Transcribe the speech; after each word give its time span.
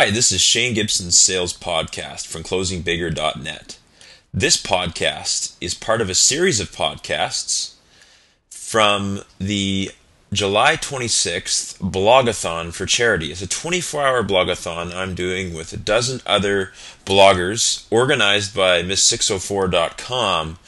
Hi, 0.00 0.10
this 0.10 0.32
is 0.32 0.40
Shane 0.40 0.72
Gibson's 0.72 1.18
sales 1.18 1.52
podcast 1.52 2.26
from 2.26 2.42
closingbigger.net. 2.42 3.78
This 4.32 4.56
podcast 4.56 5.56
is 5.60 5.74
part 5.74 6.00
of 6.00 6.08
a 6.08 6.14
series 6.14 6.58
of 6.58 6.72
podcasts 6.72 7.74
from 8.48 9.20
the 9.38 9.90
July 10.32 10.76
26th 10.76 11.76
blogathon 11.80 12.72
for 12.72 12.86
charity. 12.86 13.30
It's 13.30 13.42
a 13.42 13.46
24 13.46 14.02
hour 14.02 14.22
blogathon 14.22 14.94
I'm 14.94 15.14
doing 15.14 15.52
with 15.52 15.70
a 15.74 15.76
dozen 15.76 16.22
other 16.24 16.72
bloggers 17.04 17.84
organized 17.90 18.56
by 18.56 18.82
Miss604.com, 18.82 20.58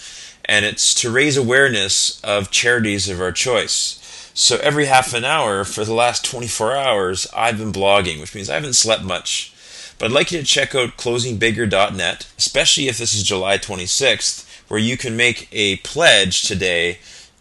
and 0.45 0.67
it's 0.67 0.93
to 0.97 1.11
raise 1.11 1.39
awareness 1.39 2.21
of 2.21 2.51
charities 2.51 3.09
of 3.09 3.19
our 3.19 3.33
choice. 3.33 3.99
So 4.35 4.57
every 4.59 4.87
half 4.87 5.13
an 5.13 5.25
hour 5.25 5.63
for 5.65 5.85
the 5.85 5.93
last 5.93 6.25
24 6.25 6.75
hours, 6.75 7.27
I've 7.37 7.59
been 7.59 7.73
blogging, 7.73 8.19
which 8.21 8.35
means 8.35 8.49
I 8.49 8.55
haven't 8.55 8.75
slept 8.75 9.03
much. 9.03 9.53
But 9.99 10.07
I'd 10.07 10.15
like 10.15 10.33
you 10.33 10.39
to 10.39 10.45
check 10.45 10.75
out 10.75 10.97
closingbigger.net, 10.97 12.27
especially 12.39 12.89
if 12.89 12.97
this 12.99 13.15
is 13.15 13.23
July 13.23 13.59
26th, 13.59 14.47
where 14.69 14.81
you 14.81 14.97
can 14.97 15.17
make 15.17 15.49
a 15.53 15.77
pledge 15.79 16.43
today 16.43 16.99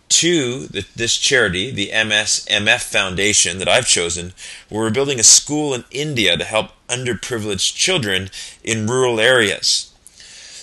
to 0.09 0.67
the, 0.67 0.85
this 0.93 1.15
charity, 1.17 1.71
the 1.71 1.91
MSMF 1.93 2.81
Foundation 2.81 3.59
that 3.59 3.69
I've 3.69 3.87
chosen, 3.87 4.33
where 4.67 4.81
we're 4.81 4.89
building 4.89 5.19
a 5.19 5.23
school 5.23 5.73
in 5.73 5.85
India 5.91 6.35
to 6.35 6.43
help 6.43 6.71
underprivileged 6.89 7.73
children 7.73 8.29
in 8.65 8.87
rural 8.87 9.21
areas. 9.21 9.93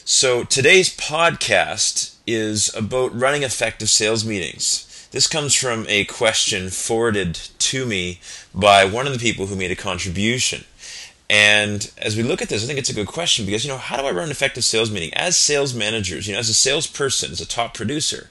So 0.05 0.45
today's 0.45 0.95
podcast 0.95 2.15
is 2.27 2.75
about 2.75 3.19
running 3.19 3.43
effective 3.43 3.89
sales 3.89 4.27
meetings. 4.27 4.85
This 5.11 5.27
comes 5.27 5.55
from 5.55 5.87
a 5.89 6.05
question 6.05 6.69
forwarded 6.69 7.35
to 7.35 7.87
me 7.87 8.21
by 8.55 8.85
one 8.85 9.07
of 9.07 9.13
the 9.13 9.19
people 9.19 9.47
who 9.47 9.57
made 9.57 9.71
a 9.71 9.77
contribution. 9.77 10.65
And 11.31 11.91
as 11.99 12.17
we 12.17 12.23
look 12.23 12.43
at 12.43 12.49
this, 12.51 12.63
I 12.63 12.67
think 12.67 12.79
it's 12.79 12.91
a 12.91 12.95
good 12.95 13.07
question 13.07 13.47
because, 13.47 13.65
you 13.65 13.71
know, 13.71 13.79
how 13.79 13.97
do 13.97 14.05
I 14.05 14.11
run 14.11 14.25
an 14.25 14.31
effective 14.31 14.65
sales 14.65 14.91
meeting? 14.91 15.13
As 15.15 15.37
sales 15.37 15.75
managers, 15.75 16.27
you 16.27 16.35
know, 16.35 16.39
as 16.39 16.49
a 16.49 16.55
salesperson, 16.55 17.33
as 17.33 17.41
a 17.41 17.47
top 17.47 17.75
producer, 17.75 18.31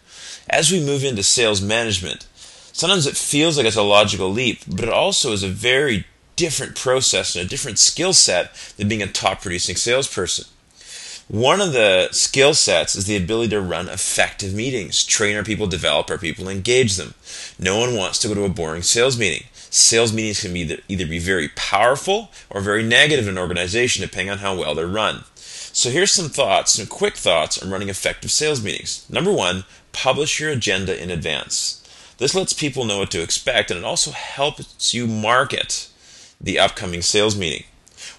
as 0.49 0.71
we 0.71 0.79
move 0.83 1.03
into 1.03 1.23
sales 1.23 1.61
management, 1.61 2.27
sometimes 2.73 3.07
it 3.07 3.17
feels 3.17 3.57
like 3.57 3.65
it's 3.65 3.75
a 3.75 3.83
logical 3.83 4.29
leap, 4.29 4.61
but 4.67 4.85
it 4.85 4.89
also 4.89 5.31
is 5.31 5.43
a 5.43 5.49
very 5.49 6.05
different 6.35 6.75
process 6.75 7.35
and 7.35 7.45
a 7.45 7.49
different 7.49 7.79
skill 7.79 8.13
set 8.13 8.53
than 8.77 8.87
being 8.87 9.01
a 9.01 9.07
top 9.07 9.41
producing 9.41 9.75
salesperson. 9.75 10.45
One 11.29 11.59
of 11.59 11.73
the 11.73 12.07
skill 12.11 12.53
sets 12.53 12.95
is 12.95 13.05
the 13.05 13.17
ability 13.17 13.49
to 13.49 13.59
run 13.59 13.89
effective 13.89 14.53
meetings, 14.53 15.03
train 15.03 15.35
our 15.35 15.43
people, 15.43 15.67
develop 15.67 16.09
our 16.09 16.17
people, 16.17 16.47
engage 16.47 16.95
them. 16.95 17.15
No 17.59 17.77
one 17.77 17.97
wants 17.97 18.19
to 18.19 18.29
go 18.29 18.33
to 18.33 18.45
a 18.45 18.49
boring 18.49 18.81
sales 18.81 19.19
meeting. 19.19 19.45
Sales 19.69 20.13
meetings 20.13 20.39
can 20.39 20.55
either, 20.55 20.77
either 20.87 21.05
be 21.05 21.19
very 21.19 21.49
powerful 21.49 22.31
or 22.49 22.61
very 22.61 22.81
negative 22.81 23.27
in 23.27 23.33
an 23.33 23.37
organization, 23.37 24.03
depending 24.03 24.29
on 24.29 24.37
how 24.37 24.55
well 24.55 24.73
they're 24.73 24.87
run. 24.87 25.25
So 25.35 25.89
here's 25.89 26.13
some 26.13 26.29
thoughts, 26.29 26.71
some 26.71 26.87
quick 26.87 27.17
thoughts 27.17 27.61
on 27.61 27.69
running 27.69 27.89
effective 27.89 28.31
sales 28.31 28.63
meetings. 28.63 29.05
Number 29.09 29.31
one, 29.31 29.65
publish 29.91 30.39
your 30.39 30.51
agenda 30.51 30.97
in 30.97 31.11
advance. 31.11 31.83
This 32.19 32.35
lets 32.35 32.53
people 32.53 32.85
know 32.85 32.99
what 32.99 33.11
to 33.11 33.21
expect 33.21 33.69
and 33.69 33.79
it 33.79 33.85
also 33.85 34.11
helps 34.11 34.93
you 34.93 35.05
market 35.05 35.89
the 36.39 36.57
upcoming 36.57 37.01
sales 37.01 37.37
meeting. 37.37 37.65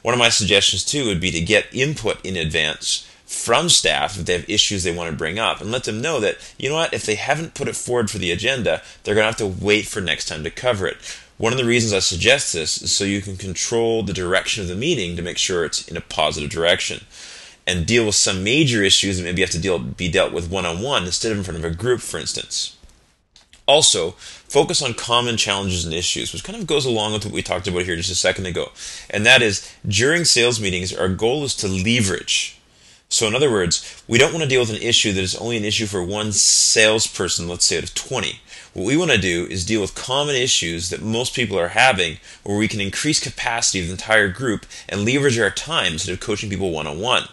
One 0.02 0.14
of 0.14 0.18
my 0.18 0.28
suggestions 0.28 0.84
too 0.84 1.06
would 1.06 1.20
be 1.20 1.30
to 1.30 1.40
get 1.40 1.74
input 1.74 2.24
in 2.24 2.36
advance 2.36 3.08
from 3.28 3.68
staff 3.68 4.18
if 4.18 4.24
they 4.24 4.32
have 4.32 4.48
issues 4.48 4.82
they 4.82 4.94
want 4.94 5.10
to 5.10 5.16
bring 5.16 5.38
up 5.38 5.60
and 5.60 5.70
let 5.70 5.84
them 5.84 6.00
know 6.00 6.18
that, 6.18 6.38
you 6.58 6.70
know 6.70 6.76
what, 6.76 6.94
if 6.94 7.04
they 7.04 7.14
haven't 7.14 7.54
put 7.54 7.68
it 7.68 7.76
forward 7.76 8.10
for 8.10 8.16
the 8.16 8.30
agenda, 8.30 8.80
they're 9.04 9.14
going 9.14 9.22
to 9.22 9.28
have 9.28 9.36
to 9.36 9.64
wait 9.64 9.86
for 9.86 10.00
next 10.00 10.26
time 10.26 10.42
to 10.44 10.50
cover 10.50 10.86
it. 10.86 10.96
One 11.36 11.52
of 11.52 11.58
the 11.58 11.66
reasons 11.66 11.92
I 11.92 11.98
suggest 11.98 12.54
this 12.54 12.80
is 12.80 12.90
so 12.90 13.04
you 13.04 13.20
can 13.20 13.36
control 13.36 14.02
the 14.02 14.14
direction 14.14 14.62
of 14.62 14.68
the 14.68 14.74
meeting 14.74 15.14
to 15.14 15.22
make 15.22 15.36
sure 15.36 15.64
it's 15.64 15.86
in 15.86 15.96
a 15.96 16.00
positive 16.00 16.48
direction 16.48 17.04
and 17.66 17.86
deal 17.86 18.06
with 18.06 18.14
some 18.14 18.42
major 18.42 18.82
issues 18.82 19.18
that 19.18 19.24
maybe 19.24 19.42
have 19.42 19.50
to 19.50 19.60
deal, 19.60 19.78
be 19.78 20.10
dealt 20.10 20.32
with 20.32 20.50
one 20.50 20.64
on 20.64 20.80
one 20.80 21.04
instead 21.04 21.30
of 21.30 21.36
in 21.36 21.44
front 21.44 21.62
of 21.62 21.70
a 21.70 21.74
group, 21.74 22.00
for 22.00 22.18
instance. 22.18 22.77
Also, 23.68 24.12
focus 24.12 24.80
on 24.80 24.94
common 24.94 25.36
challenges 25.36 25.84
and 25.84 25.92
issues, 25.92 26.32
which 26.32 26.42
kind 26.42 26.58
of 26.58 26.66
goes 26.66 26.86
along 26.86 27.12
with 27.12 27.26
what 27.26 27.34
we 27.34 27.42
talked 27.42 27.68
about 27.68 27.82
here 27.82 27.96
just 27.96 28.10
a 28.10 28.14
second 28.14 28.46
ago. 28.46 28.72
And 29.10 29.26
that 29.26 29.42
is 29.42 29.70
during 29.86 30.24
sales 30.24 30.58
meetings, 30.58 30.92
our 30.92 31.10
goal 31.10 31.44
is 31.44 31.54
to 31.56 31.68
leverage. 31.68 32.58
So, 33.10 33.28
in 33.28 33.34
other 33.34 33.50
words, 33.50 34.02
we 34.08 34.16
don't 34.16 34.32
want 34.32 34.42
to 34.42 34.48
deal 34.48 34.60
with 34.60 34.70
an 34.70 34.82
issue 34.82 35.12
that 35.12 35.22
is 35.22 35.36
only 35.36 35.58
an 35.58 35.66
issue 35.66 35.84
for 35.84 36.02
one 36.02 36.32
salesperson, 36.32 37.46
let's 37.46 37.66
say 37.66 37.76
out 37.76 37.84
of 37.84 37.94
20. 37.94 38.40
What 38.72 38.86
we 38.86 38.96
want 38.96 39.10
to 39.10 39.18
do 39.18 39.46
is 39.50 39.66
deal 39.66 39.82
with 39.82 39.94
common 39.94 40.34
issues 40.34 40.88
that 40.88 41.02
most 41.02 41.34
people 41.34 41.58
are 41.58 41.68
having 41.68 42.18
where 42.44 42.56
we 42.56 42.68
can 42.68 42.80
increase 42.80 43.20
capacity 43.20 43.80
of 43.80 43.86
the 43.86 43.92
entire 43.92 44.28
group 44.28 44.64
and 44.88 45.04
leverage 45.04 45.38
our 45.38 45.50
time 45.50 45.94
instead 45.94 46.12
of 46.12 46.20
coaching 46.20 46.48
people 46.48 46.70
one 46.70 46.86
on 46.86 47.00
one. 47.00 47.24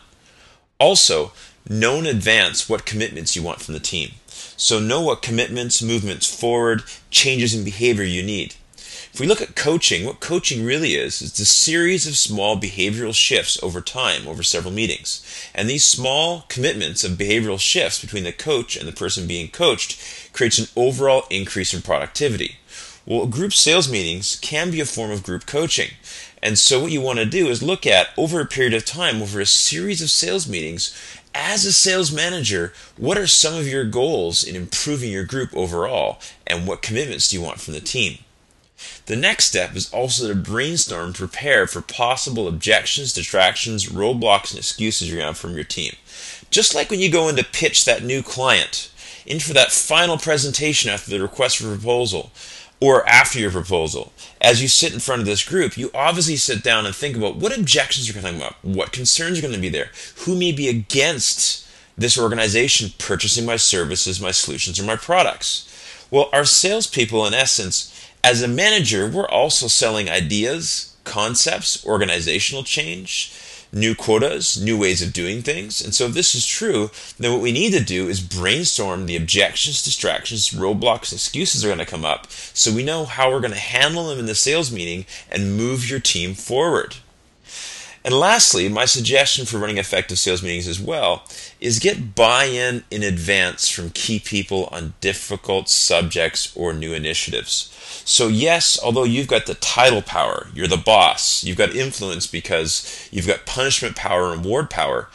Also, 0.79 1.31
know 1.67 1.97
in 1.97 2.05
advance 2.05 2.69
what 2.69 2.85
commitments 2.85 3.35
you 3.35 3.43
want 3.43 3.61
from 3.61 3.73
the 3.73 3.79
team. 3.79 4.11
So 4.27 4.79
know 4.79 5.01
what 5.01 5.21
commitments, 5.21 5.81
movements 5.81 6.33
forward, 6.33 6.83
changes 7.09 7.53
in 7.53 7.63
behavior 7.63 8.03
you 8.03 8.23
need. 8.23 8.55
If 9.13 9.19
we 9.19 9.27
look 9.27 9.41
at 9.41 9.55
coaching, 9.55 10.05
what 10.05 10.19
coaching 10.19 10.65
really 10.65 10.95
is, 10.95 11.21
is 11.21 11.39
a 11.39 11.45
series 11.45 12.05
of 12.05 12.17
small 12.17 12.59
behavioral 12.59 13.15
shifts 13.15 13.57
over 13.63 13.79
time, 13.79 14.27
over 14.27 14.43
several 14.43 14.73
meetings. 14.73 15.25
And 15.55 15.69
these 15.69 15.85
small 15.85 16.43
commitments 16.49 17.03
of 17.03 17.13
behavioral 17.13 17.59
shifts 17.59 18.01
between 18.01 18.25
the 18.25 18.33
coach 18.33 18.75
and 18.75 18.87
the 18.87 18.91
person 18.91 19.25
being 19.25 19.49
coached 19.49 20.33
creates 20.33 20.59
an 20.59 20.67
overall 20.75 21.27
increase 21.29 21.73
in 21.73 21.81
productivity. 21.81 22.57
Well, 23.05 23.25
group 23.27 23.53
sales 23.53 23.89
meetings 23.89 24.37
can 24.41 24.69
be 24.69 24.81
a 24.81 24.85
form 24.85 25.11
of 25.11 25.23
group 25.23 25.45
coaching. 25.45 25.91
And 26.45 26.59
so 26.59 26.79
what 26.79 26.91
you 26.91 27.01
want 27.01 27.17
to 27.17 27.25
do 27.25 27.47
is 27.47 27.63
look 27.63 27.87
at 27.87 28.09
over 28.15 28.39
a 28.39 28.45
period 28.45 28.75
of 28.75 28.85
time, 28.85 29.19
over 29.19 29.39
a 29.39 29.47
series 29.47 29.99
of 29.99 30.11
sales 30.11 30.47
meetings, 30.47 30.95
as 31.33 31.65
a 31.65 31.73
sales 31.73 32.11
manager, 32.11 32.71
what 32.97 33.17
are 33.17 33.25
some 33.25 33.55
of 33.55 33.67
your 33.67 33.83
goals 33.83 34.43
in 34.43 34.55
improving 34.55 35.11
your 35.11 35.23
group 35.23 35.49
overall, 35.57 36.19
and 36.45 36.67
what 36.67 36.83
commitments 36.83 37.29
do 37.29 37.37
you 37.37 37.41
want 37.41 37.59
from 37.59 37.73
the 37.73 37.79
team? 37.79 38.19
The 39.07 39.15
next 39.15 39.45
step 39.45 39.75
is 39.75 39.91
also 39.91 40.27
to 40.27 40.35
brainstorm 40.35 41.07
and 41.07 41.15
prepare 41.15 41.65
for 41.65 41.81
possible 41.81 42.47
objections, 42.47 43.11
distractions, 43.11 43.89
roadblocks, 43.89 44.51
and 44.51 44.59
excuses 44.59 45.07
you're 45.07 45.17
going 45.17 45.23
to 45.23 45.29
have 45.29 45.39
from 45.39 45.55
your 45.55 45.63
team. 45.63 45.93
Just 46.51 46.75
like 46.75 46.91
when 46.91 46.99
you 46.99 47.09
go 47.09 47.27
in 47.27 47.37
to 47.37 47.43
pitch 47.43 47.85
that 47.85 48.03
new 48.03 48.21
client, 48.21 48.91
in 49.25 49.39
for 49.39 49.53
that 49.53 49.71
final 49.71 50.19
presentation 50.19 50.91
after 50.91 51.09
the 51.09 51.19
request 51.19 51.57
for 51.57 51.75
proposal, 51.75 52.29
or 52.85 53.03
after 53.09 53.39
your 53.39 53.49
proposal, 53.49 54.13
as 54.39 54.61
you 54.61 54.67
sit 54.67 54.93
in 54.93 54.99
front 54.99 55.19
of 55.19 55.25
this 55.25 55.43
group, 55.43 55.75
you 55.75 55.89
obviously 55.95 56.35
sit 56.35 56.63
down 56.63 56.85
and 56.85 56.95
think 56.95 57.17
about 57.17 57.35
what 57.35 57.57
objections 57.57 58.07
you're 58.07 58.21
going 58.21 58.37
to 58.37 58.45
up, 58.45 58.63
what 58.63 58.91
concerns 58.91 59.39
are 59.39 59.41
going 59.41 59.55
to 59.55 59.59
be 59.59 59.69
there, 59.69 59.89
who 60.17 60.37
may 60.37 60.51
be 60.51 60.67
against 60.67 61.67
this 61.97 62.15
organization 62.15 62.91
purchasing 62.99 63.43
my 63.43 63.55
services, 63.55 64.21
my 64.21 64.29
solutions, 64.29 64.79
or 64.79 64.83
my 64.83 64.95
products. 64.95 66.07
Well, 66.11 66.29
our 66.31 66.45
salespeople, 66.45 67.25
in 67.25 67.33
essence, 67.33 67.91
as 68.23 68.43
a 68.43 68.47
manager, 68.47 69.09
we're 69.09 69.27
also 69.27 69.65
selling 69.65 70.07
ideas, 70.07 70.95
concepts, 71.05 71.83
organizational 71.87 72.61
change, 72.61 73.33
new 73.71 73.95
quotas, 73.95 74.61
new 74.61 74.77
ways 74.77 75.01
of 75.01 75.13
doing 75.13 75.41
things. 75.41 75.81
And 75.81 75.93
so, 75.93 76.05
if 76.05 76.13
this 76.13 76.35
is 76.35 76.45
true, 76.45 76.91
then 77.17 77.31
what 77.31 77.41
we 77.41 77.51
need 77.51 77.73
to 77.73 77.83
do 77.83 78.07
is 78.07 78.21
brainstorm 78.21 79.05
the 79.05 79.15
objections, 79.15 79.83
distractions, 79.83 80.49
roadblocks, 80.49 81.13
excuses 81.13 81.63
are 81.63 81.69
going 81.69 81.79
to 81.79 81.85
come 81.85 82.05
up 82.05 82.31
so 82.31 82.73
we 82.73 82.83
know 82.83 83.05
how 83.05 83.29
we're 83.29 83.39
going 83.39 83.53
to 83.53 83.59
handle 83.59 84.07
them 84.07 84.19
in 84.19 84.25
the 84.25 84.35
sales 84.35 84.71
meeting 84.71 85.05
and 85.29 85.57
move 85.57 85.89
your 85.89 85.99
team 85.99 86.33
forward. 86.33 86.97
And 88.05 88.13
lastly, 88.13 88.69
my 88.69 88.85
suggestion 88.85 89.47
for 89.47 89.57
running 89.57 89.79
effective 89.79 90.19
sales 90.19 90.43
meetings 90.43 90.67
as 90.67 90.79
well 90.79 91.23
is 91.59 91.79
get 91.79 92.13
buy 92.13 92.43
in 92.43 92.83
in 92.91 93.01
advance 93.01 93.67
from 93.67 93.89
key 93.89 94.19
people 94.19 94.69
on 94.71 94.93
difficult 95.01 95.69
subjects 95.69 96.55
or 96.55 96.71
new 96.71 96.93
initiatives. 96.93 97.71
So, 98.05 98.27
yes, 98.27 98.77
although 98.81 99.05
you've 99.05 99.27
got 99.27 99.47
the 99.47 99.55
title 99.55 100.03
power, 100.03 100.49
you're 100.53 100.67
the 100.67 100.77
boss, 100.77 101.43
you've 101.43 101.57
got 101.57 101.75
influence 101.75 102.27
because 102.27 103.09
you've 103.11 103.25
got 103.25 103.47
punishment 103.47 103.95
power 103.95 104.31
and 104.31 104.45
reward 104.45 104.69
power, 104.69 105.09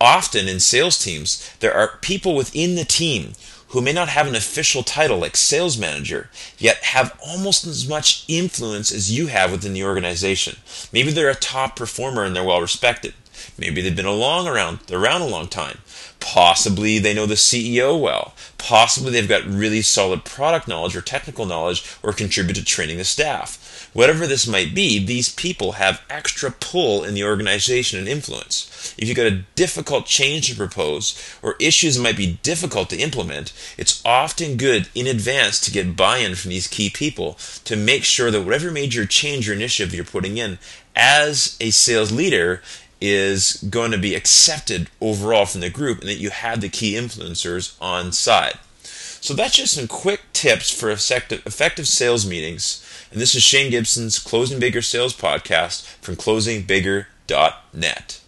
often 0.00 0.48
in 0.48 0.60
sales 0.60 0.98
teams, 0.98 1.50
there 1.60 1.74
are 1.74 1.98
people 2.00 2.34
within 2.34 2.74
the 2.74 2.84
team 2.84 3.32
who 3.68 3.80
may 3.80 3.92
not 3.92 4.08
have 4.08 4.26
an 4.26 4.34
official 4.34 4.82
title 4.82 5.18
like 5.18 5.36
sales 5.36 5.76
manager, 5.76 6.30
yet 6.58 6.76
have 6.84 7.18
almost 7.26 7.66
as 7.66 7.88
much 7.88 8.24
influence 8.28 8.92
as 8.92 9.10
you 9.10 9.26
have 9.26 9.50
within 9.50 9.72
the 9.72 9.84
organization. 9.84 10.56
Maybe 10.92 11.10
they're 11.10 11.28
a 11.30 11.34
top 11.34 11.76
performer 11.76 12.24
and 12.24 12.34
they're 12.34 12.44
well 12.44 12.60
respected. 12.60 13.14
Maybe 13.58 13.80
they've 13.80 13.94
been 13.94 14.06
along 14.06 14.46
around 14.46 14.80
around 14.90 15.22
a 15.22 15.26
long 15.26 15.48
time. 15.48 15.78
Possibly 16.20 16.98
they 16.98 17.14
know 17.14 17.26
the 17.26 17.34
CEO 17.34 18.00
well. 18.00 18.34
Possibly 18.58 19.12
they've 19.12 19.28
got 19.28 19.44
really 19.46 19.82
solid 19.82 20.24
product 20.24 20.66
knowledge 20.66 20.96
or 20.96 21.00
technical 21.00 21.46
knowledge 21.46 21.84
or 22.02 22.12
contribute 22.12 22.56
to 22.56 22.64
training 22.64 22.98
the 22.98 23.04
staff. 23.04 23.90
Whatever 23.92 24.26
this 24.26 24.46
might 24.46 24.74
be, 24.74 25.04
these 25.04 25.32
people 25.32 25.72
have 25.72 26.02
extra 26.10 26.50
pull 26.50 27.04
in 27.04 27.14
the 27.14 27.24
organization 27.24 27.98
and 27.98 28.08
influence. 28.08 28.94
If 28.98 29.08
you've 29.08 29.16
got 29.16 29.26
a 29.26 29.44
difficult 29.54 30.06
change 30.06 30.48
to 30.50 30.56
propose 30.56 31.18
or 31.42 31.56
issues 31.60 31.96
that 31.96 32.02
might 32.02 32.16
be 32.16 32.38
difficult 32.42 32.90
to 32.90 32.98
implement, 32.98 33.52
it's 33.78 34.02
often 34.04 34.56
good 34.56 34.88
in 34.94 35.06
advance 35.06 35.60
to 35.60 35.70
get 35.70 35.96
buy 35.96 36.18
in 36.18 36.34
from 36.34 36.50
these 36.50 36.66
key 36.66 36.90
people 36.90 37.38
to 37.64 37.76
make 37.76 38.04
sure 38.04 38.30
that 38.30 38.42
whatever 38.42 38.70
major 38.70 39.06
change 39.06 39.48
or 39.48 39.54
initiative 39.54 39.94
you're 39.94 40.04
putting 40.04 40.36
in 40.36 40.58
as 40.94 41.56
a 41.60 41.70
sales 41.70 42.12
leader 42.12 42.62
is 43.00 43.64
going 43.68 43.90
to 43.92 43.98
be 43.98 44.14
accepted 44.14 44.88
overall 45.00 45.46
from 45.46 45.60
the 45.60 45.70
group 45.70 46.00
and 46.00 46.08
that 46.08 46.14
you 46.14 46.30
have 46.30 46.60
the 46.60 46.68
key 46.68 46.94
influencers 46.94 47.76
on 47.80 48.12
side. 48.12 48.58
So 48.82 49.34
that's 49.34 49.56
just 49.56 49.74
some 49.74 49.88
quick 49.88 50.20
tips 50.32 50.70
for 50.70 50.90
effective, 50.90 51.88
sales 51.88 52.26
meetings. 52.26 52.82
And 53.10 53.20
this 53.20 53.34
is 53.34 53.42
Shane 53.42 53.70
Gibson's 53.70 54.18
Closing 54.18 54.60
Bigger 54.60 54.82
Sales 54.82 55.14
Podcast 55.14 55.84
from 56.00 56.16
closingbigger.net. 56.16 58.20